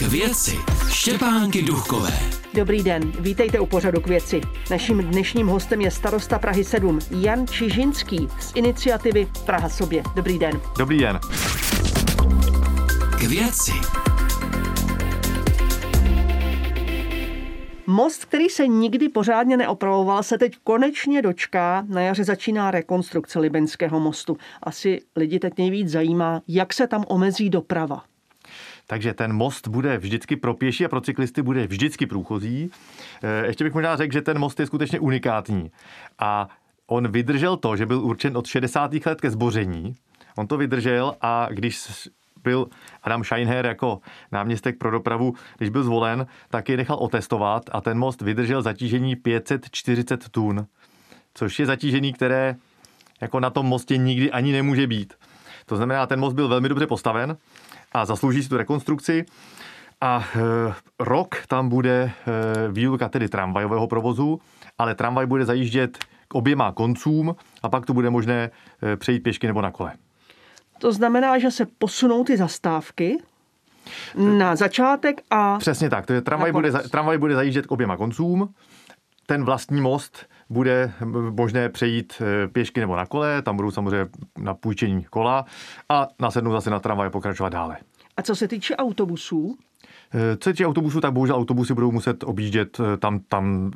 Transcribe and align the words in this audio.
K 0.00 0.02
věci 0.02 0.56
Štěpánky 0.88 1.62
Duchové. 1.62 2.12
Dobrý 2.54 2.82
den, 2.82 3.12
vítejte 3.20 3.60
u 3.60 3.66
pořadu 3.66 4.00
k 4.00 4.06
věci. 4.06 4.40
Naším 4.70 4.98
dnešním 4.98 5.46
hostem 5.46 5.80
je 5.80 5.90
starosta 5.90 6.38
Prahy 6.38 6.64
7 6.64 6.98
Jan 7.10 7.46
Čižinský 7.46 8.28
z 8.40 8.52
iniciativy 8.54 9.28
Praha 9.46 9.68
sobě. 9.68 10.02
Dobrý 10.16 10.38
den. 10.38 10.60
Dobrý 10.78 10.98
den. 10.98 11.18
K 13.18 13.22
věci 13.22 13.72
Most, 17.86 18.24
který 18.24 18.48
se 18.48 18.66
nikdy 18.66 19.08
pořádně 19.08 19.56
neopravoval, 19.56 20.22
se 20.22 20.38
teď 20.38 20.56
konečně 20.64 21.22
dočká. 21.22 21.84
Na 21.88 22.00
jaře 22.00 22.24
začíná 22.24 22.70
rekonstrukce 22.70 23.38
Libenského 23.38 24.00
mostu. 24.00 24.36
Asi 24.62 25.00
lidi 25.16 25.38
teď 25.38 25.52
nejvíc 25.58 25.88
zajímá, 25.88 26.42
jak 26.48 26.72
se 26.72 26.86
tam 26.86 27.04
omezí 27.08 27.50
doprava. 27.50 28.09
Takže 28.90 29.14
ten 29.14 29.32
most 29.32 29.68
bude 29.68 29.98
vždycky 29.98 30.36
pro 30.36 30.54
pěší 30.54 30.84
a 30.84 30.88
pro 30.88 31.00
cyklisty 31.00 31.42
bude 31.42 31.66
vždycky 31.66 32.06
průchozí. 32.06 32.70
Eh, 33.22 33.46
ještě 33.46 33.64
bych 33.64 33.74
možná 33.74 33.96
řekl, 33.96 34.12
že 34.12 34.22
ten 34.22 34.38
most 34.38 34.60
je 34.60 34.66
skutečně 34.66 35.00
unikátní. 35.00 35.70
A 36.18 36.48
on 36.86 37.08
vydržel 37.08 37.56
to, 37.56 37.76
že 37.76 37.86
byl 37.86 38.00
určen 38.00 38.36
od 38.36 38.46
60. 38.46 39.06
let 39.06 39.20
ke 39.20 39.30
zboření. 39.30 39.94
On 40.36 40.46
to 40.46 40.56
vydržel 40.56 41.14
a 41.20 41.48
když 41.50 41.78
byl 42.42 42.66
Adam 43.02 43.24
Scheinher 43.24 43.66
jako 43.66 44.00
náměstek 44.32 44.78
pro 44.78 44.90
dopravu, 44.90 45.34
když 45.58 45.70
byl 45.70 45.82
zvolen, 45.82 46.26
tak 46.48 46.68
je 46.68 46.76
nechal 46.76 46.96
otestovat 46.96 47.62
a 47.72 47.80
ten 47.80 47.98
most 47.98 48.22
vydržel 48.22 48.62
zatížení 48.62 49.16
540 49.16 50.28
tun, 50.28 50.66
což 51.34 51.58
je 51.58 51.66
zatížení, 51.66 52.12
které 52.12 52.56
jako 53.20 53.40
na 53.40 53.50
tom 53.50 53.66
mostě 53.66 53.96
nikdy 53.96 54.30
ani 54.30 54.52
nemůže 54.52 54.86
být. 54.86 55.14
To 55.70 55.76
znamená, 55.76 56.06
ten 56.06 56.20
most 56.20 56.34
byl 56.34 56.48
velmi 56.48 56.68
dobře 56.68 56.86
postaven 56.86 57.36
a 57.92 58.04
zaslouží 58.04 58.42
si 58.42 58.48
tu 58.48 58.56
rekonstrukci. 58.56 59.24
A 60.00 60.24
e, 60.24 60.40
rok 60.98 61.36
tam 61.48 61.68
bude 61.68 62.02
e, 62.02 62.12
výluka 62.72 63.08
tedy 63.08 63.28
tramvajového 63.28 63.86
provozu, 63.86 64.40
ale 64.78 64.94
tramvaj 64.94 65.26
bude 65.26 65.44
zajíždět 65.44 65.98
k 66.28 66.34
oběma 66.34 66.72
koncům 66.72 67.36
a 67.62 67.68
pak 67.68 67.86
to 67.86 67.94
bude 67.94 68.10
možné 68.10 68.50
e, 68.82 68.96
přejít 68.96 69.20
pěšky 69.20 69.46
nebo 69.46 69.62
na 69.62 69.70
kole. 69.70 69.92
To 70.78 70.92
znamená, 70.92 71.38
že 71.38 71.50
se 71.50 71.66
posunou 71.78 72.24
ty 72.24 72.36
zastávky 72.36 73.18
na 74.14 74.56
začátek 74.56 75.20
a... 75.30 75.58
Přesně 75.58 75.90
tak, 75.90 76.06
to 76.06 76.12
je 76.12 76.20
tramvaj, 76.20 76.52
bude, 76.52 76.72
tramvaj 76.72 77.18
bude 77.18 77.34
zajíždět 77.34 77.66
k 77.66 77.72
oběma 77.72 77.96
koncům, 77.96 78.54
ten 79.26 79.44
vlastní 79.44 79.80
most 79.80 80.26
bude 80.50 80.92
možné 81.30 81.68
přejít 81.68 82.22
e, 82.44 82.48
pěšky 82.48 82.80
nebo 82.80 82.96
na 82.96 83.06
kole, 83.06 83.42
tam 83.42 83.56
budou 83.56 83.70
samozřejmě 83.70 84.06
na 84.38 84.54
půjčení 84.54 85.04
kola 85.04 85.44
a 85.88 86.08
nasednou 86.20 86.52
zase 86.52 86.70
na 86.70 86.80
tramvaj 86.80 87.06
a 87.06 87.10
pokračovat 87.10 87.48
dále. 87.48 87.76
A 88.16 88.22
co 88.22 88.36
se 88.36 88.48
týče 88.48 88.76
autobusů? 88.76 89.56
E, 90.14 90.36
co 90.36 90.50
se 90.50 90.52
týče 90.52 90.66
autobusů, 90.66 91.00
tak 91.00 91.12
bohužel 91.12 91.36
autobusy 91.36 91.74
budou 91.74 91.92
muset 91.92 92.24
objíždět 92.24 92.80
e, 92.80 92.96
tam, 92.96 93.18
tam 93.18 93.70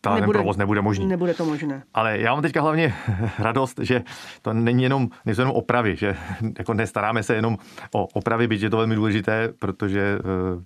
ta, 0.00 0.14
nebude, 0.14 0.26
ten 0.26 0.32
provoz 0.32 0.56
nebude 0.56 0.80
možný. 0.82 1.06
Nebude 1.06 1.34
to 1.34 1.44
možné. 1.44 1.82
Ale 1.94 2.18
já 2.18 2.32
mám 2.32 2.42
teďka 2.42 2.62
hlavně 2.62 2.94
radost, 3.38 3.80
že 3.82 4.02
to 4.42 4.52
není 4.52 4.82
jenom, 4.82 5.08
nejsou 5.24 5.42
jenom 5.42 5.56
opravy, 5.56 5.96
že 5.96 6.16
jako 6.58 6.74
nestaráme 6.74 7.22
se 7.22 7.34
jenom 7.34 7.58
o 7.94 8.06
opravy, 8.06 8.46
byť 8.46 8.62
je 8.62 8.70
to 8.70 8.76
velmi 8.76 8.94
důležité, 8.94 9.52
protože 9.58 10.18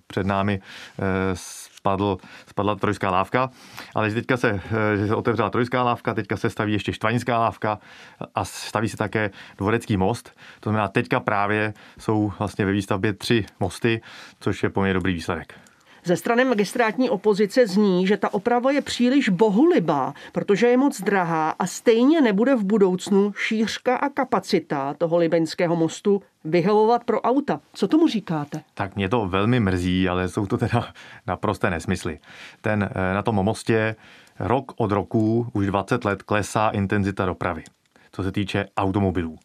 před 0.07 0.27
námi 0.27 0.61
spadl, 1.81 2.17
spadla 2.47 2.75
trojská 2.75 3.11
lávka, 3.11 3.49
ale 3.95 4.09
že 4.09 4.15
teďka 4.15 4.37
se, 4.37 4.61
že 4.95 5.07
se 5.07 5.15
otevřela 5.15 5.49
trojská 5.49 5.83
lávka, 5.83 6.13
teďka 6.13 6.37
se 6.37 6.49
staví 6.49 6.73
ještě 6.73 6.93
štvanická 6.93 7.39
lávka 7.39 7.79
a 8.35 8.45
staví 8.45 8.89
se 8.89 8.97
také 8.97 9.29
dvorecký 9.57 9.97
most. 9.97 10.31
To 10.59 10.69
znamená, 10.69 10.87
teďka 10.87 11.19
právě 11.19 11.73
jsou 11.99 12.33
vlastně 12.39 12.65
ve 12.65 12.71
výstavbě 12.71 13.13
tři 13.13 13.45
mosty, 13.59 14.01
což 14.39 14.63
je 14.63 14.69
poměrně 14.69 14.93
dobrý 14.93 15.13
výsledek. 15.13 15.70
Ze 16.03 16.17
strany 16.17 16.45
magistrátní 16.45 17.09
opozice 17.09 17.67
zní, 17.67 18.07
že 18.07 18.17
ta 18.17 18.33
oprava 18.33 18.71
je 18.71 18.81
příliš 18.81 19.29
bohulibá, 19.29 20.13
protože 20.31 20.67
je 20.67 20.77
moc 20.77 21.01
drahá 21.01 21.49
a 21.49 21.67
stejně 21.67 22.21
nebude 22.21 22.55
v 22.55 22.63
budoucnu 22.63 23.33
šířka 23.37 23.95
a 23.95 24.09
kapacita 24.09 24.93
toho 24.93 25.17
libeňského 25.17 25.75
mostu 25.75 26.21
vyhovovat 26.43 27.03
pro 27.03 27.21
auta. 27.21 27.61
Co 27.73 27.87
tomu 27.87 28.07
říkáte? 28.07 28.61
Tak 28.73 28.95
mě 28.95 29.09
to 29.09 29.27
velmi 29.27 29.59
mrzí, 29.59 30.09
ale 30.09 30.29
jsou 30.29 30.45
to 30.45 30.57
teda 30.57 30.87
naprosté 31.27 31.69
nesmysly. 31.69 32.19
Ten 32.61 32.89
eh, 32.91 33.13
na 33.13 33.21
tom 33.21 33.35
mostě 33.35 33.95
rok 34.39 34.71
od 34.77 34.91
roku, 34.91 35.47
už 35.53 35.65
20 35.65 36.05
let 36.05 36.23
klesá 36.23 36.69
intenzita 36.69 37.25
dopravy, 37.25 37.63
co 38.11 38.23
se 38.23 38.31
týče 38.31 38.65
automobilů. 38.77 39.37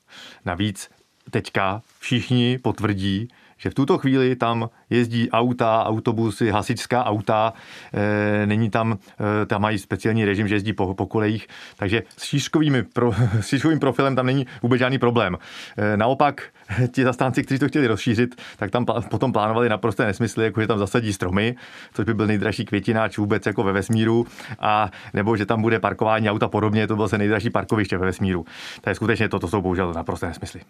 Navíc 0.44 0.90
teďka 1.30 1.82
všichni 1.98 2.58
potvrdí, 2.62 3.28
že 3.56 3.70
v 3.70 3.74
tuto 3.74 3.98
chvíli 3.98 4.36
tam 4.36 4.70
jezdí 4.90 5.30
auta, 5.30 5.84
autobusy, 5.84 6.50
hasičská 6.50 7.04
auta, 7.04 7.52
e, 7.94 8.46
není 8.46 8.70
tam, 8.70 8.98
e, 9.42 9.46
tam 9.46 9.62
mají 9.62 9.78
speciální 9.78 10.24
režim, 10.24 10.48
že 10.48 10.54
jezdí 10.54 10.72
po, 10.72 10.94
po 10.94 11.06
kolejích, 11.06 11.46
takže 11.76 12.02
s, 12.16 12.24
šířkovými 12.24 12.82
pro, 12.82 13.12
s 13.40 13.46
šířkovým 13.46 13.78
profilem 13.78 14.16
tam 14.16 14.26
není 14.26 14.46
vůbec 14.62 14.78
žádný 14.78 14.98
problém. 14.98 15.38
E, 15.76 15.96
naopak 15.96 16.42
ti 16.92 17.04
zastánci, 17.04 17.42
kteří 17.42 17.58
to 17.58 17.68
chtěli 17.68 17.86
rozšířit, 17.86 18.42
tak 18.56 18.70
tam 18.70 18.84
potom 19.10 19.32
plánovali 19.32 19.68
naprosté 19.68 20.06
nesmysly, 20.06 20.44
jako 20.44 20.60
že 20.60 20.66
tam 20.66 20.78
zasadí 20.78 21.12
stromy, 21.12 21.56
což 21.94 22.04
by 22.04 22.14
byl 22.14 22.26
nejdražší 22.26 22.64
květináč 22.64 23.18
vůbec 23.18 23.46
jako 23.46 23.62
ve 23.62 23.72
vesmíru, 23.72 24.26
a 24.60 24.90
nebo 25.14 25.36
že 25.36 25.46
tam 25.46 25.62
bude 25.62 25.78
parkování 25.78 26.30
auta 26.30 26.48
podobně, 26.48 26.86
to 26.86 26.96
bylo 26.96 27.08
se 27.08 27.18
nejdražší 27.18 27.50
parkoviště 27.50 27.98
ve 27.98 28.06
vesmíru. 28.06 28.44
Je 28.86 28.94
skutečně 28.94 29.28
to, 29.28 29.38
to 29.38 29.48
jsou 29.48 29.60
bohužel 29.62 29.92
naprosté 29.92 30.26
nesmysly. 30.26 30.60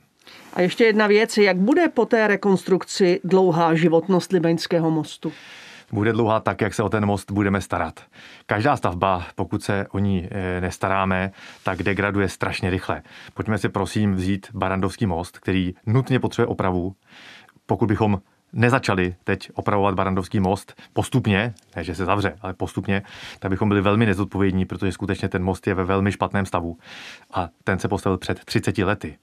A 0.54 0.60
ještě 0.60 0.84
jedna 0.84 1.06
věc, 1.06 1.38
jak 1.38 1.56
bude 1.56 1.88
po 1.88 2.06
té 2.06 2.26
rekonstrukci 2.26 3.20
dlouhá 3.24 3.74
životnost 4.06 4.32
Libeňského 4.32 4.90
mostu? 4.90 5.32
bude 5.92 6.12
dlouhá 6.12 6.40
tak, 6.40 6.60
jak 6.60 6.74
se 6.74 6.82
o 6.82 6.88
ten 6.88 7.06
most 7.06 7.30
budeme 7.30 7.60
starat. 7.60 8.00
Každá 8.46 8.76
stavba, 8.76 9.26
pokud 9.34 9.62
se 9.62 9.86
o 9.90 9.98
ní 9.98 10.28
eh, 10.30 10.60
nestaráme, 10.60 11.32
tak 11.62 11.82
degraduje 11.82 12.28
strašně 12.28 12.70
rychle. 12.70 13.02
Pojďme 13.34 13.58
si 13.58 13.68
prosím 13.68 14.14
vzít 14.14 14.46
Barandovský 14.54 15.06
most, 15.06 15.38
který 15.38 15.74
nutně 15.86 16.20
potřebuje 16.20 16.46
opravu. 16.46 16.94
Pokud 17.66 17.86
bychom 17.86 18.20
nezačali 18.52 19.14
teď 19.24 19.50
opravovat 19.54 19.94
Barandovský 19.94 20.40
most 20.40 20.74
postupně, 20.92 21.54
ne 21.76 21.84
že 21.84 21.94
se 21.94 22.04
zavře, 22.04 22.34
ale 22.40 22.54
postupně, 22.54 23.02
tak 23.38 23.50
bychom 23.50 23.68
byli 23.68 23.80
velmi 23.80 24.06
nezodpovědní, 24.06 24.64
protože 24.64 24.92
skutečně 24.92 25.28
ten 25.28 25.42
most 25.42 25.66
je 25.66 25.74
ve 25.74 25.84
velmi 25.84 26.12
špatném 26.12 26.46
stavu 26.46 26.78
a 27.34 27.48
ten 27.64 27.78
se 27.78 27.88
postavil 27.88 28.18
před 28.18 28.44
30 28.44 28.78
lety. 28.78 29.18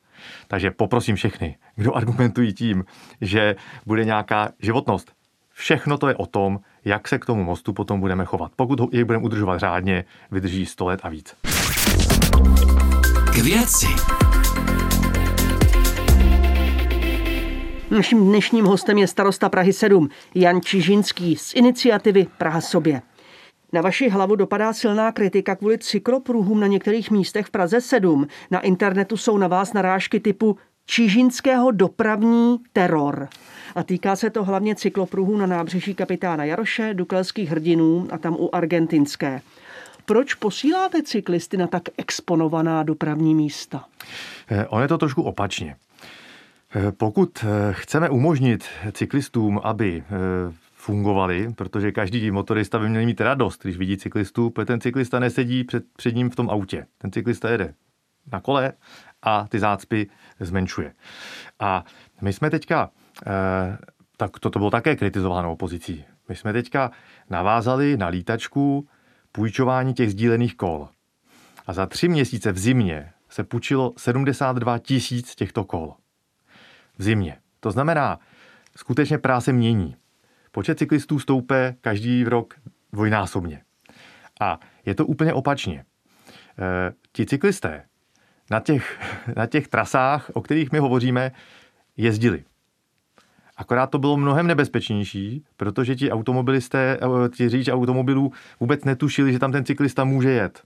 Takže 0.48 0.72
poprosím 0.72 1.16
všechny, 1.16 1.58
kdo 1.76 1.96
argumentují 1.96 2.54
tím, 2.54 2.86
že 3.22 3.56
bude 3.86 4.06
nějaká 4.06 4.50
životnost. 4.60 5.12
Všechno 5.54 5.98
to 5.98 6.08
je 6.08 6.16
o 6.16 6.26
tom, 6.26 6.60
jak 6.86 7.08
se 7.08 7.20
k 7.20 7.26
tomu 7.26 7.44
mostu 7.44 7.74
potom 7.74 8.00
budeme 8.00 8.26
chovat. 8.26 8.52
Pokud 8.56 8.80
ho 8.80 8.90
jej 8.92 9.04
budeme 9.04 9.24
udržovat 9.24 9.58
řádně, 9.58 10.06
vydrží 10.32 10.66
100 10.66 10.86
let 10.86 11.00
a 11.04 11.10
víc. 11.10 11.36
K 13.34 13.38
věci. 13.38 13.88
Naším 17.92 18.28
dnešním 18.28 18.66
hostem 18.66 18.98
je 18.98 19.08
starosta 19.08 19.50
Prahy 19.50 19.74
7, 19.74 20.10
Jan 20.36 20.62
Čižinský 20.62 21.36
z 21.36 21.54
iniciativy 21.54 22.28
Praha 22.38 22.62
sobě. 22.62 23.02
Na 23.74 23.82
vaši 23.82 24.10
hlavu 24.10 24.36
dopadá 24.36 24.74
silná 24.74 25.12
kritika 25.12 25.56
kvůli 25.56 25.78
cyklopruhům 25.78 26.60
na 26.60 26.68
některých 26.68 27.12
místech 27.12 27.46
v 27.46 27.52
Praze 27.52 27.82
7. 27.82 28.28
Na 28.52 28.60
internetu 28.60 29.18
jsou 29.18 29.38
na 29.38 29.48
vás 29.48 29.74
narážky 29.74 30.20
typu 30.20 30.58
čižinského 30.86 31.72
dopravní 31.72 32.58
teror. 32.74 33.28
A 33.76 33.84
týká 33.84 34.16
se 34.16 34.30
to 34.30 34.44
hlavně 34.44 34.76
cyklopruhů 34.76 35.38
na 35.38 35.46
nábřeží 35.46 35.96
kapitána 35.96 36.44
Jaroše, 36.44 36.94
Dukelských 36.94 37.50
hrdinů 37.50 38.08
a 38.12 38.18
tam 38.18 38.36
u 38.40 38.56
Argentinské. 38.56 39.42
Proč 40.06 40.34
posíláte 40.34 41.04
cyklisty 41.04 41.58
na 41.58 41.68
tak 41.68 41.84
exponovaná 41.98 42.84
dopravní 42.84 43.36
místa? 43.36 43.86
Eh, 44.52 44.68
on 44.68 44.82
je 44.82 44.88
to 44.88 44.98
trošku 44.98 45.22
opačně. 45.22 45.76
Eh, 46.76 46.92
pokud 46.92 47.30
eh, 47.44 47.74
chceme 47.74 48.10
umožnit 48.10 48.66
cyklistům, 48.92 49.62
aby 49.64 50.04
fungovali, 50.84 51.54
protože 51.54 51.92
každý 51.92 52.32
motorista 52.32 52.80
by 52.80 52.90
měl 52.90 53.06
mít 53.06 53.22
radost, 53.22 53.64
když 53.64 53.78
vidí 53.78 53.98
cyklistu, 53.98 54.50
protože 54.50 54.66
ten 54.66 54.82
cyklista 54.82 55.20
nesedí 55.20 55.64
před, 55.64 55.84
před 55.96 56.16
ním 56.16 56.30
v 56.30 56.36
tom 56.36 56.50
autě. 56.50 56.86
Ten 56.98 57.12
cyklista 57.12 57.50
jede 57.50 57.74
na 58.32 58.42
kole 58.42 58.74
a 59.22 59.48
ty 59.48 59.60
zácpy 59.60 60.10
zmenšuje. 60.40 60.94
A 61.60 61.84
my 62.22 62.34
jsme 62.34 62.50
teďka, 62.50 62.90
eh, 63.28 63.78
tak 64.18 64.40
toto 64.40 64.60
bylo 64.60 64.72
také 64.72 64.96
kritizováno 64.96 65.52
opozicí, 65.52 66.06
my 66.30 66.36
jsme 66.36 66.54
teďka 66.54 66.92
navázali 67.30 67.98
na 67.98 68.08
lítačku 68.08 68.88
půjčování 69.32 69.94
těch 69.94 70.12
sdílených 70.12 70.56
kol. 70.56 70.90
A 71.68 71.74
za 71.74 71.86
tři 71.86 72.08
měsíce 72.08 72.52
v 72.52 72.58
zimě 72.58 73.12
se 73.30 73.44
půjčilo 73.44 73.94
72 73.98 74.80
tisíc 74.80 75.36
těchto 75.36 75.64
kol. 75.64 75.94
V 76.98 77.04
zimě. 77.04 77.38
To 77.60 77.72
znamená, 77.72 78.20
skutečně 78.76 79.18
práce 79.18 79.54
mění. 79.54 79.96
Počet 80.56 80.78
cyklistů 80.78 81.20
stoupé 81.20 81.76
každý 81.82 82.24
rok 82.24 82.54
dvojnásobně. 82.94 83.62
A 84.42 84.60
je 84.86 84.96
to 84.96 85.06
úplně 85.06 85.34
opačně. 85.34 85.80
E, 85.80 86.94
ti 87.12 87.26
cyklisté 87.26 87.86
na 88.52 88.60
těch, 88.60 89.00
na 89.36 89.46
těch 89.46 89.68
trasách, 89.68 90.32
o 90.34 90.42
kterých 90.42 90.72
my 90.72 90.80
hovoříme, 90.80 91.32
jezdili. 91.98 92.44
Akorát 93.58 93.88
to 93.88 94.00
bylo 94.00 94.18
mnohem 94.18 94.48
nebezpečnější, 94.48 95.46
protože 95.58 95.96
ti 95.96 96.12
automobilisté, 96.12 96.98
eh, 97.02 97.30
ti 97.30 97.50
řidiči 97.50 97.72
automobilů 97.72 98.32
vůbec 98.60 98.84
netušili, 98.84 99.34
že 99.34 99.40
tam 99.40 99.52
ten 99.52 99.66
cyklista 99.66 100.04
může 100.04 100.32
jet. 100.32 100.64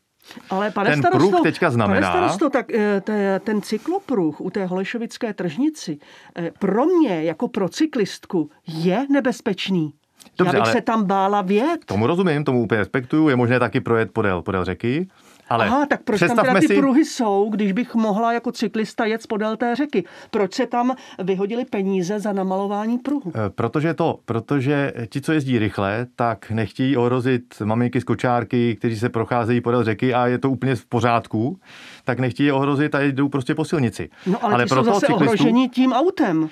Ale 0.50 0.72
pane 0.72 0.90
Ten 0.90 1.00
starosto, 1.00 1.30
pruh 1.30 1.42
teďka 1.44 1.70
znamená- 1.70 2.12
Pane 2.12 2.18
starosto, 2.18 2.50
tak 2.50 2.74
eh, 2.74 3.02
te- 3.02 3.40
ten 3.44 3.62
cyklopruh 3.62 4.42
u 4.42 4.50
té 4.50 4.66
Holešovické 4.66 5.34
tržnici 5.34 5.98
eh, 6.38 6.52
pro 6.60 6.86
mě 6.86 7.24
jako 7.24 7.48
pro 7.48 7.70
cyklistku 7.70 8.50
je 8.68 9.06
nebezpečný. 9.10 9.94
Dobře, 10.38 10.56
Já 10.56 10.62
bych 10.62 10.68
ale- 10.68 10.72
se 10.78 10.82
tam 10.82 11.04
bála 11.06 11.42
vět. 11.42 11.86
Tomu 11.86 12.08
rozumím, 12.08 12.44
tomu 12.44 12.64
úplně 12.64 12.80
respektuju, 12.80 13.30
je 13.30 13.36
možné 13.36 13.60
taky 13.60 13.82
projet 13.82 14.12
podél, 14.12 14.42
podél 14.42 14.66
řeky, 14.66 15.08
ale 15.50 15.66
Aha, 15.66 15.86
tak 15.86 16.04
proč 16.04 16.20
tam 16.20 16.38
teda 16.38 16.60
ty 16.60 16.68
si, 16.68 16.76
pruhy 16.78 17.06
jsou, 17.06 17.50
když 17.50 17.72
bych 17.72 17.96
mohla 17.96 18.34
jako 18.34 18.52
cyklista 18.52 19.06
jet 19.06 19.28
podél 19.28 19.58
té 19.58 19.76
řeky? 19.76 20.04
Proč 20.32 20.54
se 20.54 20.68
tam 20.68 20.96
vyhodili 21.24 21.66
peníze 21.66 22.20
za 22.20 22.34
namalování 22.34 22.98
pruhu? 22.98 23.32
Eh, 23.36 23.50
Protože 23.50 23.94
to, 23.94 24.20
protože 24.26 24.94
ti, 25.10 25.22
co 25.22 25.34
jezdí 25.34 25.60
rychle, 25.60 26.08
tak 26.16 26.52
nechtějí 26.52 26.98
ohrozit 26.98 27.44
maminky 27.64 28.02
z 28.02 28.04
kočárky, 28.04 28.76
kteří 28.76 29.00
se 29.00 29.10
procházejí 29.10 29.62
podél 29.62 29.84
řeky 29.84 30.14
a 30.14 30.28
je 30.28 30.38
to 30.38 30.50
úplně 30.50 30.76
v 30.76 30.86
pořádku, 30.86 31.60
tak 32.04 32.20
nechtějí 32.20 32.48
je 32.48 32.54
ohrozit 32.54 32.96
a 32.96 33.02
jdou 33.02 33.30
prostě 33.30 33.56
po 33.56 33.66
silnici. 33.66 34.10
No 34.26 34.44
ale, 34.44 34.54
ale 34.54 34.64
ty 34.64 34.70
jsou 34.70 34.84
zase 34.84 35.08
ohroženi 35.08 35.70
tím 35.70 35.94
autem. 35.94 36.50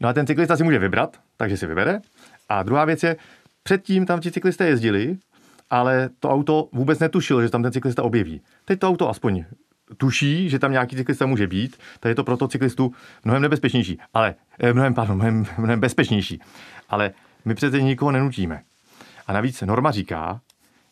No 0.00 0.08
a 0.08 0.12
ten 0.12 0.26
cyklista 0.26 0.56
si 0.56 0.64
může 0.64 0.78
vybrat, 0.78 1.16
takže 1.36 1.56
si 1.56 1.66
vybere. 1.66 2.00
A 2.48 2.62
druhá 2.62 2.84
věc 2.84 3.02
je, 3.02 3.16
předtím 3.62 4.06
tam 4.06 4.20
ti 4.20 4.30
cyklisté 4.30 4.66
jezdili, 4.66 5.16
ale 5.70 6.10
to 6.20 6.30
auto 6.30 6.68
vůbec 6.72 6.98
netušilo, 6.98 7.42
že 7.42 7.48
tam 7.48 7.62
ten 7.62 7.72
cyklista 7.72 8.02
objeví. 8.02 8.40
Teď 8.64 8.78
to 8.78 8.88
auto 8.88 9.08
aspoň 9.08 9.44
tuší, 9.96 10.50
že 10.50 10.58
tam 10.58 10.72
nějaký 10.72 10.96
cyklista 10.96 11.26
může 11.26 11.46
být, 11.46 11.76
tak 12.00 12.10
je 12.10 12.14
to 12.14 12.24
pro 12.24 12.36
toho 12.36 12.48
cyklistu 12.48 12.92
mnohem 13.24 13.42
nebezpečnější, 13.42 13.98
ale 14.14 14.34
eh, 14.58 14.72
mnohem, 14.72 14.94
pardon, 14.94 15.16
mnohem, 15.16 15.46
mnohem 15.58 15.80
bezpečnější. 15.80 16.40
Ale 16.88 17.10
my 17.44 17.54
přece 17.54 17.82
nikoho 17.82 18.10
nenutíme. 18.10 18.62
A 19.26 19.32
navíc 19.32 19.60
norma 19.62 19.90
říká, 19.90 20.40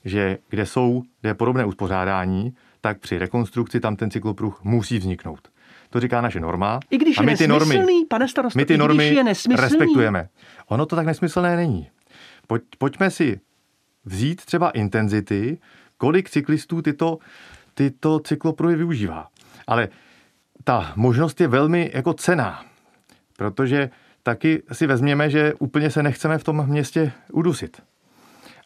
že 0.05 0.39
kde 0.49 0.67
jsou, 0.67 1.03
kde 1.21 1.31
je 1.31 1.35
podobné 1.35 1.65
uspořádání, 1.65 2.55
tak 2.81 3.01
při 3.01 3.19
rekonstrukci 3.19 3.81
tam 3.81 3.97
ten 3.97 4.11
cyklopruh 4.11 4.65
musí 4.65 4.99
vzniknout. 4.99 5.49
To 5.91 6.01
říká 6.01 6.21
naše 6.21 6.41
norma. 6.41 6.81
I 6.91 6.99
když 6.99 7.19
a 7.19 7.23
je 7.23 7.27
my 7.27 7.37
ty 7.37 7.49
normy, 7.49 7.85
pane 8.09 8.29
starosto, 8.29 8.59
my 8.59 8.65
ty 8.65 8.79
normy 8.79 9.15
je 9.15 9.25
respektujeme. 9.57 10.29
Ono 10.69 10.87
to 10.87 10.97
tak 10.97 11.07
nesmyslné 11.07 11.57
není. 11.57 11.91
Pojď, 12.47 12.63
pojďme 12.79 13.11
si 13.11 13.41
vzít 14.07 14.45
třeba 14.45 14.71
intenzity, 14.71 15.59
kolik 15.99 16.31
cyklistů 16.31 16.83
tyto, 16.83 17.19
tyto 17.75 18.19
cyklopruhy 18.19 18.77
využívá. 18.77 19.27
Ale 19.67 19.89
ta 20.65 20.93
možnost 20.97 21.41
je 21.41 21.49
velmi 21.49 21.91
jako 21.95 22.13
cená, 22.13 22.65
protože 23.37 23.91
taky 24.23 24.63
si 24.73 24.87
vezměme, 24.87 25.31
že 25.31 25.55
úplně 25.59 25.91
se 25.91 26.03
nechceme 26.03 26.39
v 26.39 26.45
tom 26.45 26.67
městě 26.67 27.13
udusit. 27.33 27.83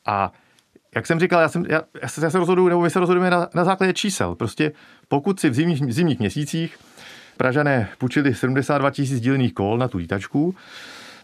A 0.06 0.32
jak 0.94 1.06
jsem 1.06 1.20
říkal, 1.20 1.40
já, 1.40 1.48
jsem, 1.48 1.64
já, 1.68 1.82
já, 2.02 2.08
se, 2.08 2.38
rozhoduju, 2.38 2.68
nebo 2.68 2.82
my 2.82 2.90
se 2.90 3.00
rozhodujeme 3.00 3.30
na, 3.30 3.48
na 3.54 3.64
základě 3.64 3.92
čísel. 3.92 4.34
Prostě 4.34 4.72
pokud 5.08 5.40
si 5.40 5.50
v 5.50 5.54
zimních, 5.54 5.94
zimních 5.94 6.18
měsících 6.18 6.78
Pražané 7.36 7.88
půjčili 7.98 8.34
72 8.34 8.90
tisíc 8.90 9.20
dílných 9.20 9.54
kol 9.54 9.78
na 9.78 9.88
tu 9.88 9.98
lítačku, 9.98 10.54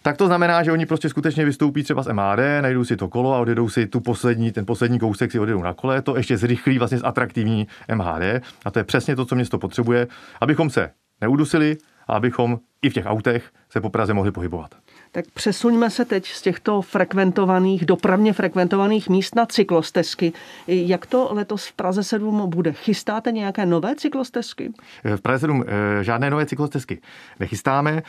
tak 0.06 0.16
to 0.16 0.26
znamená, 0.26 0.62
že 0.62 0.72
oni 0.72 0.86
prostě 0.86 1.08
skutečně 1.08 1.44
vystoupí 1.44 1.82
třeba 1.82 2.02
z 2.02 2.12
MHD, 2.12 2.38
najdou 2.60 2.84
si 2.84 2.96
to 2.96 3.08
kolo 3.08 3.34
a 3.34 3.38
odjedou 3.38 3.68
si 3.68 3.86
tu 3.86 4.00
poslední, 4.00 4.52
ten 4.52 4.66
poslední 4.66 4.98
kousek 4.98 5.32
si 5.32 5.38
odjedou 5.38 5.62
na 5.62 5.74
kole, 5.74 6.02
to 6.02 6.16
ještě 6.16 6.36
zrychlí 6.36 6.78
vlastně 6.78 6.98
zatraktivní 6.98 7.66
MHD 7.94 8.42
a 8.64 8.70
to 8.70 8.78
je 8.78 8.84
přesně 8.84 9.16
to, 9.16 9.24
co 9.24 9.34
město 9.34 9.58
potřebuje, 9.58 10.06
abychom 10.40 10.70
se 10.70 10.90
neudusili 11.20 11.76
a 12.08 12.12
abychom 12.12 12.58
i 12.82 12.90
v 12.90 12.92
těch 12.92 13.06
autech 13.06 13.50
se 13.70 13.80
po 13.80 13.90
Praze 13.90 14.14
mohli 14.14 14.32
pohybovat. 14.32 14.74
Tak 15.12 15.24
přesuňme 15.34 15.90
se 15.90 16.04
teď 16.04 16.26
z 16.26 16.42
těchto 16.42 16.82
frekventovaných, 16.82 17.86
dopravně 17.86 18.32
frekventovaných 18.32 19.08
míst 19.08 19.34
na 19.34 19.46
cyklostezky. 19.46 20.32
Jak 20.66 21.06
to 21.06 21.28
letos 21.32 21.66
v 21.66 21.72
Praze 21.72 22.04
7 22.04 22.50
bude? 22.50 22.72
Chystáte 22.72 23.32
nějaké 23.32 23.66
nové 23.66 23.94
cyklostezky? 23.94 24.72
V 25.16 25.20
Praze 25.20 25.38
7 25.38 25.64
eh, 25.66 26.04
žádné 26.04 26.30
nové 26.30 26.46
cyklostezky 26.46 27.00
nechystáme. 27.40 28.02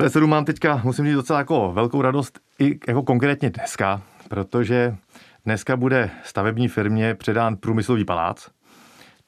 7 0.00 0.30
mám 0.30 0.44
teďka, 0.44 0.80
musím 0.84 1.04
říct, 1.04 1.14
docela 1.14 1.38
jako 1.38 1.72
velkou 1.72 2.02
radost 2.02 2.40
i 2.58 2.78
jako 2.88 3.02
konkrétně 3.02 3.50
dneska, 3.50 4.02
protože 4.28 4.96
dneska 5.44 5.76
bude 5.76 6.10
stavební 6.24 6.68
firmě 6.68 7.14
předán 7.14 7.56
průmyslový 7.56 8.04
palác. 8.04 8.48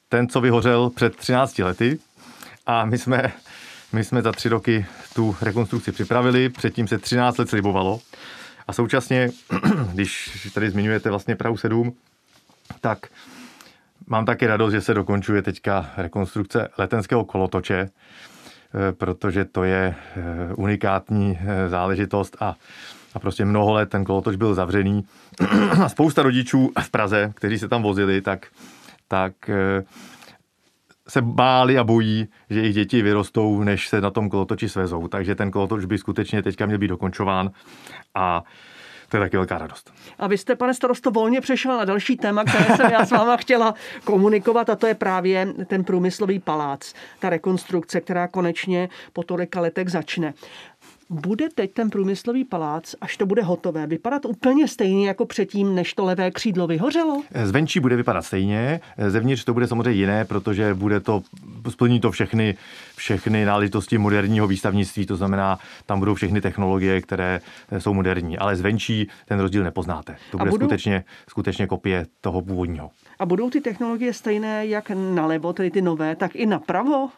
Ten, 0.09 0.29
co 0.29 0.41
vyhořel 0.41 0.91
před 0.91 1.17
13 1.17 1.59
lety 1.59 1.99
a 2.67 2.85
my 2.85 2.99
jsme, 2.99 3.33
my 3.93 4.05
jsme 4.05 4.23
za 4.23 4.33
tři 4.33 4.49
roky 4.49 4.87
tu 5.15 5.37
rekonstrukci 5.43 5.93
připravili, 5.93 6.49
předtím 6.49 6.89
se 6.89 6.99
13 6.99 7.39
let 7.39 7.49
slibovalo 7.51 8.01
a 8.69 8.73
současně, 8.73 9.31
když 9.93 10.49
tady 10.55 10.71
zmiňujete 10.71 11.11
vlastně 11.11 11.37
Prahu 11.37 11.57
7, 11.57 11.93
tak 12.81 13.07
mám 14.07 14.25
taky 14.25 14.47
radost, 14.47 14.73
že 14.73 14.81
se 14.81 14.95
dokončuje 14.95 15.43
teďka 15.43 15.91
rekonstrukce 15.97 16.69
letenského 16.79 17.25
kolotoče, 17.25 17.91
protože 18.93 19.45
to 19.45 19.65
je 19.65 19.95
eh, 20.17 20.55
unikátní 20.55 21.39
eh, 21.41 21.69
záležitost 21.69 22.37
a, 22.41 22.57
a 23.15 23.19
prostě 23.19 23.45
mnoho 23.45 23.73
let 23.73 23.91
ten 23.91 24.05
kolotoč 24.05 24.37
byl 24.37 24.55
zavřený 24.55 25.05
a 25.85 25.89
spousta 25.89 26.23
rodičů 26.23 26.71
v 26.81 26.91
Praze, 26.91 27.33
kteří 27.35 27.59
se 27.59 27.69
tam 27.69 27.83
vozili, 27.83 28.21
tak, 28.21 28.47
tak 29.09 29.33
se 31.09 31.23
báli 31.23 31.79
a 31.79 31.85
bojí, 31.85 32.29
že 32.51 32.61
jejich 32.61 32.75
děti 32.75 33.03
vyrostou, 33.03 33.63
než 33.63 33.89
se 33.89 34.01
na 34.01 34.11
tom 34.11 34.29
kolotoči 34.29 34.69
svezou. 34.69 35.09
Takže 35.09 35.35
ten 35.35 35.51
kolotoč 35.51 35.85
by 35.85 35.99
skutečně 35.99 36.43
teďka 36.43 36.67
měl 36.67 36.79
být 36.79 36.89
dokončován 36.89 37.51
a 38.15 38.43
to 39.09 39.17
je 39.17 39.21
taky 39.21 39.37
velká 39.37 39.59
radost. 39.59 39.93
A 40.19 40.27
vy 40.27 40.39
jste, 40.39 40.57
pane 40.57 40.75
starosto, 40.75 41.11
volně 41.11 41.41
přešel 41.41 41.77
na 41.77 41.85
další 41.85 42.17
téma, 42.17 42.45
které 42.45 42.77
jsem 42.77 42.91
já 42.91 43.07
s 43.07 43.11
váma 43.11 43.37
chtěla 43.37 43.75
komunikovat, 44.05 44.71
a 44.71 44.77
to 44.77 44.87
je 44.87 44.95
právě 44.95 45.47
ten 45.67 45.85
průmyslový 45.85 46.39
palác, 46.39 46.95
ta 47.21 47.31
rekonstrukce, 47.31 48.01
která 48.01 48.29
konečně 48.29 48.89
po 49.13 49.23
tolika 49.23 49.61
letech 49.61 49.89
začne. 49.89 50.35
Bude 51.11 51.49
teď 51.55 51.73
ten 51.73 51.91
průmyslový 51.91 52.45
palác, 52.45 52.95
až 53.01 53.17
to 53.17 53.27
bude 53.27 53.43
hotové, 53.43 53.87
vypadat 53.87 54.25
úplně 54.25 54.69
stejně 54.69 55.09
jako 55.09 55.27
předtím, 55.27 55.75
než 55.75 55.95
to 55.95 56.05
levé 56.05 56.31
křídlo 56.31 56.67
vyhořelo? 56.67 57.23
Zvenčí 57.45 57.81
bude 57.81 57.97
vypadat 57.97 58.23
stejně, 58.23 58.81
zevnitř 59.09 59.45
to 59.45 59.55
bude 59.55 59.67
samozřejmě 59.67 59.91
jiné, 59.91 60.25
protože 60.25 60.75
bude 60.75 61.01
to, 61.01 61.23
splní 61.69 62.01
to 62.01 62.11
všechny, 62.11 62.57
všechny 62.97 63.45
náležitosti 63.45 63.99
moderního 63.99 64.47
výstavnictví, 64.47 65.07
to 65.07 65.17
znamená, 65.17 65.59
tam 65.87 65.99
budou 65.99 66.15
všechny 66.15 66.41
technologie, 66.41 67.01
které 67.01 67.41
jsou 67.79 67.95
moderní, 67.95 68.39
ale 68.39 68.57
zvenčí 68.57 69.09
ten 69.27 69.41
rozdíl 69.41 69.65
nepoznáte. 69.65 70.17
To 70.31 70.39
bude 70.39 70.51
budou... 70.51 70.65
skutečně, 70.65 71.05
skutečně 71.29 71.67
kopie 71.67 72.07
toho 72.21 72.43
původního. 72.43 72.91
A 73.19 73.27
budou 73.27 73.51
ty 73.51 73.61
technologie 73.61 74.13
stejné 74.13 74.67
jak 74.67 74.91
nalevo, 75.15 75.53
tedy 75.53 75.71
ty 75.71 75.83
nové, 75.83 76.17
tak 76.17 76.37
i 76.37 76.47
napravo? 76.47 77.09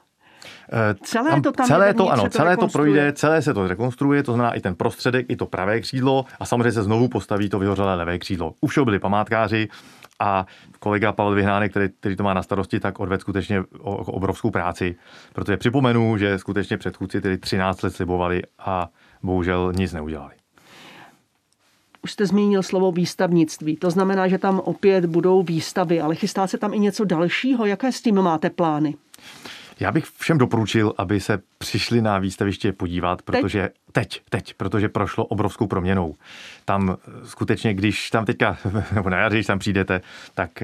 Celé 1.03 1.31
tam, 1.31 1.43
to 1.43 1.53
tam 1.53 1.67
celé 1.67 1.95
to, 1.95 2.09
ano, 2.09 2.29
celé 2.29 2.57
to 2.57 2.69
projde, 2.69 3.13
celé 3.13 3.43
se 3.43 3.55
to 3.55 3.69
rekonstruuje, 3.69 4.23
to 4.23 4.33
znamená 4.33 4.55
i 4.55 4.61
ten 4.61 4.75
prostředek, 4.75 5.27
i 5.29 5.37
to 5.37 5.47
pravé 5.47 5.81
křídlo 5.81 6.25
a 6.41 6.45
samozřejmě 6.45 6.73
se 6.73 6.83
znovu 6.83 7.09
postaví 7.09 7.49
to 7.49 7.59
vyhořelé 7.59 7.95
levé 7.95 8.19
křídlo. 8.19 8.55
Už 8.61 8.71
všeho 8.71 8.85
byli 8.85 8.99
památkáři 8.99 9.69
a 10.21 10.47
kolega 10.79 11.13
Pavel 11.13 11.35
Vyhnánek, 11.35 11.71
který, 11.71 11.89
který 12.01 12.17
to 12.17 12.23
má 12.23 12.35
na 12.35 12.43
starosti, 12.43 12.81
tak 12.81 13.01
odved 13.01 13.21
skutečně 13.21 13.63
obrovskou 13.81 14.51
práci, 14.51 14.97
protože 15.33 15.57
připomenu, 15.57 16.19
že 16.19 16.39
skutečně 16.39 16.79
předchůdci 16.79 17.21
tedy 17.21 17.39
13 17.39 17.83
let 17.83 17.95
slibovali 17.97 18.43
a 18.59 18.89
bohužel 19.23 19.73
nic 19.77 19.93
neudělali. 19.93 20.35
Už 22.03 22.13
jste 22.13 22.27
zmínil 22.27 22.63
slovo 22.63 22.93
výstavnictví. 22.93 23.77
To 23.77 23.91
znamená, 23.91 24.29
že 24.29 24.39
tam 24.39 24.61
opět 24.61 25.07
budou 25.07 25.43
výstavy, 25.43 26.01
ale 26.01 26.15
chystá 26.15 26.47
se 26.47 26.59
tam 26.59 26.75
i 26.75 26.79
něco 26.79 27.05
dalšího. 27.05 27.67
Jaké 27.67 27.93
s 27.93 28.03
tím 28.03 28.23
máte 28.23 28.51
plány? 28.51 28.95
Já 29.81 29.93
bych 29.93 30.05
všem 30.05 30.39
doporučil, 30.39 30.93
aby 30.99 31.21
se 31.21 31.39
přišli 31.59 32.03
na 32.03 32.19
výstaviště 32.19 32.73
podívat, 32.73 33.23
protože 33.23 33.71
teď, 33.93 34.09
teď, 34.09 34.23
teď 34.31 34.55
protože 34.55 34.89
prošlo 34.89 35.25
obrovskou 35.25 35.67
proměnou. 35.67 36.15
Tam 36.65 36.97
skutečně, 37.25 37.75
když 37.75 38.11
tam 38.11 38.25
teďka, 38.25 38.59
nebo 38.95 39.11
na 39.11 39.19
jaře, 39.19 39.37
když 39.37 39.47
tam 39.47 39.59
přijdete, 39.59 40.01
tak 40.35 40.63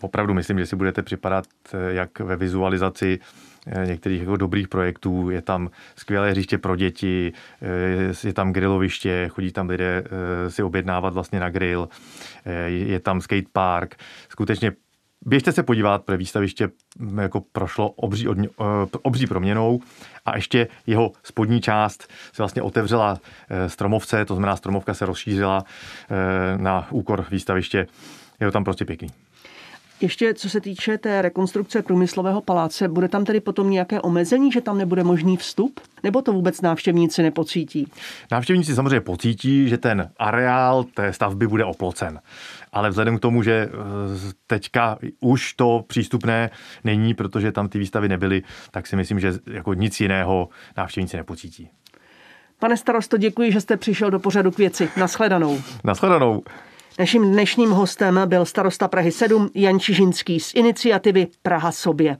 opravdu 0.00 0.34
myslím, 0.34 0.58
že 0.58 0.66
si 0.66 0.76
budete 0.76 1.02
připadat 1.02 1.46
jak 1.88 2.20
ve 2.20 2.36
vizualizaci 2.36 3.18
některých 3.84 4.20
jako 4.20 4.36
dobrých 4.36 4.68
projektů. 4.68 5.30
Je 5.30 5.42
tam 5.42 5.70
skvělé 5.96 6.30
hřiště 6.30 6.58
pro 6.58 6.76
děti, 6.76 7.32
je 8.24 8.32
tam 8.32 8.52
griloviště, 8.52 9.28
chodí 9.28 9.52
tam 9.52 9.68
lidé 9.68 10.04
si 10.48 10.62
objednávat 10.62 11.14
vlastně 11.14 11.40
na 11.40 11.50
grill, 11.50 11.88
je 12.66 13.00
tam 13.00 13.20
skatepark. 13.20 13.96
Skutečně 14.28 14.72
Běžte 15.24 15.52
se 15.52 15.62
podívat, 15.62 16.04
protože 16.04 16.16
výstaviště 16.16 16.68
jako 17.20 17.40
prošlo 17.40 17.90
obří, 17.90 18.28
odmě, 18.28 18.48
obří 19.02 19.26
proměnou 19.26 19.80
a 20.24 20.36
ještě 20.36 20.68
jeho 20.86 21.12
spodní 21.22 21.60
část 21.60 22.02
se 22.32 22.42
vlastně 22.42 22.62
otevřela 22.62 23.20
stromovce, 23.66 24.24
to 24.24 24.34
znamená 24.34 24.56
stromovka 24.56 24.94
se 24.94 25.06
rozšířila 25.06 25.64
na 26.56 26.86
úkor 26.90 27.26
výstaviště. 27.30 27.86
Je 28.40 28.46
to 28.46 28.52
tam 28.52 28.64
prostě 28.64 28.84
pěkný. 28.84 29.08
Ještě 30.00 30.34
co 30.34 30.50
se 30.50 30.60
týče 30.60 30.98
té 30.98 31.22
rekonstrukce 31.22 31.82
průmyslového 31.82 32.40
paláce, 32.40 32.88
bude 32.88 33.08
tam 33.08 33.24
tedy 33.24 33.40
potom 33.40 33.70
nějaké 33.70 34.00
omezení, 34.00 34.52
že 34.52 34.60
tam 34.60 34.78
nebude 34.78 35.04
možný 35.04 35.36
vstup? 35.36 35.80
Nebo 36.02 36.22
to 36.22 36.32
vůbec 36.32 36.60
návštěvníci 36.60 37.22
nepocítí? 37.22 37.86
Návštěvníci 38.30 38.74
samozřejmě 38.74 39.00
pocítí, 39.00 39.68
že 39.68 39.78
ten 39.78 40.10
areál 40.16 40.84
té 40.84 41.12
stavby 41.12 41.46
bude 41.46 41.64
oplocen. 41.64 42.20
Ale 42.72 42.90
vzhledem 42.90 43.18
k 43.18 43.20
tomu, 43.20 43.42
že 43.42 43.52
eh, 43.52 43.70
teďka 44.46 44.98
už 45.20 45.52
to 45.52 45.84
přístupné 45.86 46.50
není, 46.84 47.14
protože 47.14 47.52
tam 47.52 47.68
ty 47.68 47.78
výstavy 47.78 48.08
nebyly, 48.08 48.42
tak 48.70 48.86
si 48.86 48.96
myslím, 48.96 49.20
že 49.20 49.32
jako 49.46 49.74
nic 49.74 50.00
jiného 50.00 50.48
návštěvníci 50.76 51.16
nepocítí. 51.16 51.70
Pane 52.58 52.76
starosto, 52.76 53.16
děkuji, 53.16 53.52
že 53.52 53.60
jste 53.60 53.76
přišel 53.76 54.10
do 54.10 54.18
pořadu 54.18 54.50
k 54.50 54.58
věci. 54.58 54.90
Naschledanou. 54.96 55.60
Naschledanou. 55.84 56.42
Naším 56.98 57.32
dnešním 57.32 57.70
hostem 57.70 58.20
byl 58.26 58.44
starosta 58.44 58.88
Prahy 58.88 59.12
7 59.12 59.50
Jan 59.54 59.80
Čižinský 59.80 60.40
z 60.40 60.54
iniciativy 60.54 61.26
Praha 61.42 61.72
sobě. 61.72 62.16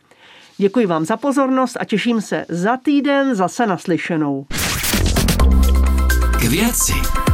Děkuji 0.59 0.87
vám 0.87 1.05
za 1.05 1.17
pozornost 1.17 1.77
a 1.81 1.85
těším 1.85 2.21
se 2.21 2.47
za 2.49 2.77
týden 2.77 3.35
zase 3.35 3.67
naslyšenou. 3.67 4.47
K 6.41 6.45
věci. 6.45 7.26